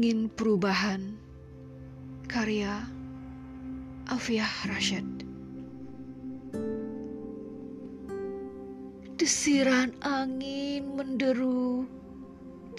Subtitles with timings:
[0.00, 1.12] Angin Perubahan.
[2.24, 2.88] Karya
[4.08, 5.04] Afiah Rashid.
[9.20, 11.84] Desiran angin menderu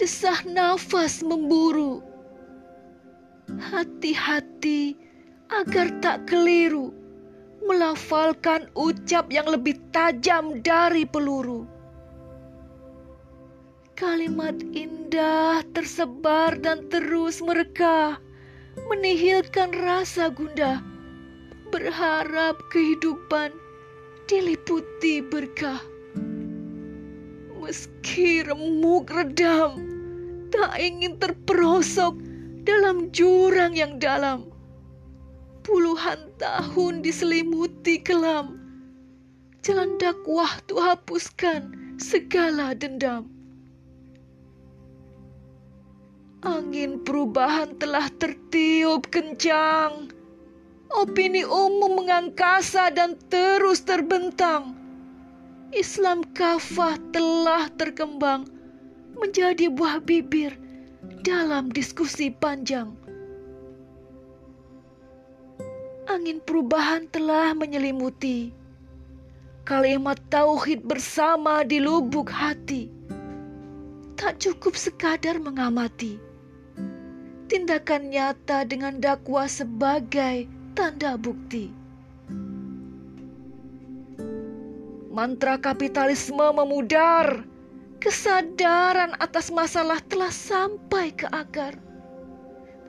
[0.02, 2.02] Desah nafas memburu.
[3.70, 4.98] Hati-hati
[5.46, 6.90] agar tak keliru
[7.62, 11.70] Melafalkan ucap yang lebih tajam dari peluru
[14.02, 18.18] Kalimat indah tersebar dan terus mereka
[18.90, 20.82] menihilkan rasa gundah.
[21.70, 23.54] Berharap kehidupan
[24.26, 25.78] diliputi berkah.
[27.62, 29.78] Meski remuk redam,
[30.50, 32.18] tak ingin terperosok
[32.66, 34.50] dalam jurang yang dalam.
[35.62, 38.58] Puluhan tahun diselimuti kelam.
[39.62, 41.70] Jalan dakwah tuh hapuskan
[42.02, 43.41] segala dendam.
[46.42, 50.10] Angin perubahan telah tertiup kencang.
[50.90, 54.74] Opini umum mengangkasa dan terus terbentang.
[55.70, 58.50] Islam kafah telah terkembang
[59.14, 60.58] menjadi buah bibir
[61.22, 62.90] dalam diskusi panjang.
[66.10, 68.50] Angin perubahan telah menyelimuti
[69.62, 72.90] kalimat tauhid bersama di lubuk hati.
[74.18, 76.31] Tak cukup sekadar mengamati
[77.52, 81.68] tindakan nyata dengan dakwah sebagai tanda bukti.
[85.12, 87.44] Mantra kapitalisme memudar,
[88.00, 91.76] kesadaran atas masalah telah sampai ke akar,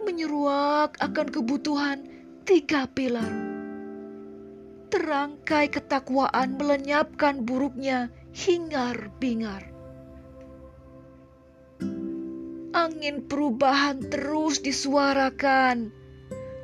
[0.07, 2.07] menyeruak akan kebutuhan
[2.47, 3.27] tiga pilar.
[4.87, 9.73] Terangkai ketakwaan melenyapkan buruknya hingar-bingar
[12.83, 15.95] angin perubahan terus disuarakan.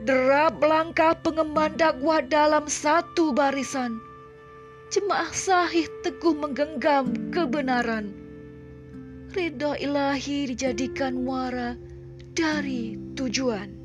[0.03, 4.00] Derap langkah pengemban dakwah dalam satu barisan.
[4.91, 8.12] Jemaah sahih teguh menggenggam kebenaran.
[9.31, 11.79] Ridho ilahi dijadikan muara
[12.35, 13.78] dari tujuan.